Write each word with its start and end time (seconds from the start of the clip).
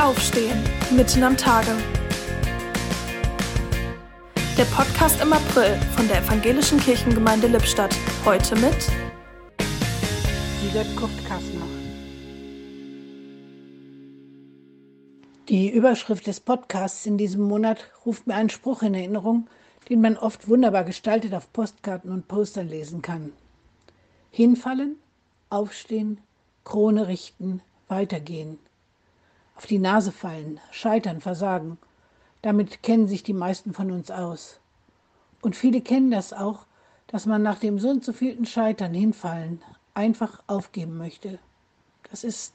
Aufstehen, 0.00 0.58
mitten 0.96 1.22
am 1.22 1.36
Tage. 1.36 1.72
Der 4.56 4.64
Podcast 4.64 5.20
im 5.20 5.30
April 5.30 5.76
von 5.94 6.08
der 6.08 6.22
Evangelischen 6.22 6.80
Kirchengemeinde 6.80 7.48
Lippstadt. 7.48 7.94
Heute 8.24 8.56
mit 8.56 8.90
Liebert 10.62 10.96
Kurt 10.96 11.10
Kassner. 11.28 11.66
Die 15.50 15.68
Überschrift 15.68 16.26
des 16.26 16.40
Podcasts 16.40 17.04
in 17.04 17.18
diesem 17.18 17.42
Monat 17.42 17.90
ruft 18.06 18.26
mir 18.26 18.36
einen 18.36 18.48
Spruch 18.48 18.82
in 18.82 18.94
Erinnerung, 18.94 19.48
den 19.90 20.00
man 20.00 20.16
oft 20.16 20.48
wunderbar 20.48 20.84
gestaltet 20.84 21.34
auf 21.34 21.52
Postkarten 21.52 22.10
und 22.10 22.26
Postern 22.26 22.70
lesen 22.70 23.02
kann. 23.02 23.34
Hinfallen, 24.30 24.96
aufstehen, 25.50 26.22
Krone 26.64 27.06
richten, 27.06 27.60
weitergehen. 27.88 28.58
Auf 29.60 29.66
die 29.66 29.78
Nase 29.78 30.10
fallen, 30.10 30.58
scheitern, 30.70 31.20
versagen. 31.20 31.76
Damit 32.40 32.82
kennen 32.82 33.08
sich 33.08 33.22
die 33.22 33.34
meisten 33.34 33.74
von 33.74 33.90
uns 33.90 34.10
aus. 34.10 34.58
Und 35.42 35.54
viele 35.54 35.82
kennen 35.82 36.10
das 36.10 36.32
auch, 36.32 36.64
dass 37.08 37.26
man 37.26 37.42
nach 37.42 37.58
dem 37.58 37.78
so 37.78 37.90
und 37.90 38.02
so 38.02 38.14
vielten 38.14 38.46
Scheitern 38.46 38.94
hinfallen 38.94 39.60
einfach 39.92 40.42
aufgeben 40.46 40.96
möchte. 40.96 41.38
Das 42.10 42.24
ist 42.24 42.54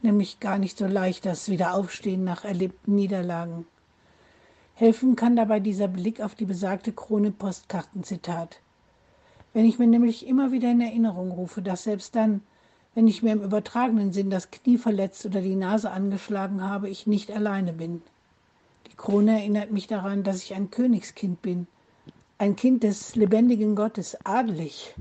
nämlich 0.00 0.38
gar 0.38 0.58
nicht 0.58 0.78
so 0.78 0.86
leicht, 0.86 1.26
das 1.26 1.48
Wiederaufstehen 1.48 2.22
nach 2.22 2.44
erlebten 2.44 2.94
Niederlagen. 2.94 3.66
Helfen 4.74 5.16
kann 5.16 5.34
dabei 5.34 5.58
dieser 5.58 5.88
Blick 5.88 6.20
auf 6.20 6.36
die 6.36 6.46
besagte 6.46 6.92
Krone 6.92 7.32
Postkartenzitat. 7.32 8.60
Wenn 9.54 9.64
ich 9.64 9.80
mir 9.80 9.88
nämlich 9.88 10.24
immer 10.24 10.52
wieder 10.52 10.70
in 10.70 10.82
Erinnerung 10.82 11.32
rufe, 11.32 11.62
dass 11.62 11.82
selbst 11.82 12.14
dann, 12.14 12.42
wenn 12.98 13.06
ich 13.06 13.22
mir 13.22 13.30
im 13.30 13.44
übertragenen 13.44 14.12
Sinn 14.12 14.28
das 14.28 14.50
Knie 14.50 14.76
verletzt 14.76 15.24
oder 15.24 15.40
die 15.40 15.54
Nase 15.54 15.92
angeschlagen 15.92 16.64
habe, 16.64 16.88
ich 16.88 17.06
nicht 17.06 17.30
alleine 17.30 17.72
bin. 17.72 18.02
Die 18.88 18.96
Krone 18.96 19.38
erinnert 19.38 19.70
mich 19.70 19.86
daran, 19.86 20.24
dass 20.24 20.42
ich 20.42 20.52
ein 20.52 20.72
Königskind 20.72 21.40
bin, 21.40 21.68
ein 22.38 22.56
Kind 22.56 22.82
des 22.82 23.14
lebendigen 23.14 23.76
Gottes, 23.76 24.16
adelig. 24.24 24.96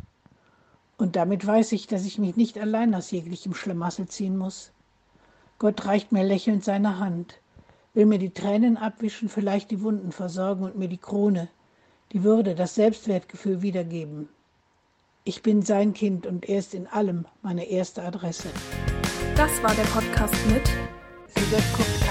Und 0.99 1.15
damit 1.15 1.47
weiß 1.47 1.71
ich, 1.71 1.87
dass 1.87 2.05
ich 2.05 2.19
mich 2.19 2.35
nicht 2.35 2.59
allein 2.59 2.93
aus 2.93 3.09
jeglichem 3.09 3.55
Schlamassel 3.55 4.07
ziehen 4.07 4.37
muss. 4.37 4.69
Gott 5.57 5.83
reicht 5.87 6.11
mir 6.11 6.23
lächelnd 6.23 6.63
seine 6.63 6.99
Hand, 6.99 7.39
will 7.95 8.05
mir 8.05 8.19
die 8.19 8.29
Tränen 8.29 8.77
abwischen, 8.77 9.27
vielleicht 9.27 9.71
die 9.71 9.81
Wunden 9.81 10.11
versorgen 10.11 10.65
und 10.65 10.77
mir 10.77 10.87
die 10.87 10.99
Krone, 10.99 11.47
die 12.11 12.23
Würde, 12.23 12.53
das 12.53 12.75
Selbstwertgefühl 12.75 13.63
wiedergeben. 13.63 14.29
Ich 15.27 15.41
bin 15.41 15.61
sein 15.61 15.93
Kind 15.93 16.25
und 16.25 16.47
er 16.47 16.59
ist 16.59 16.73
in 16.73 16.87
allem 16.87 17.25
meine 17.41 17.65
erste 17.65 18.01
Adresse. 18.01 18.47
Das 19.35 19.51
war 19.61 19.75
der 19.75 19.83
Podcast 19.83 20.33
mit 20.47 20.63
Kurt 21.73 21.99
Kassner. 21.99 22.06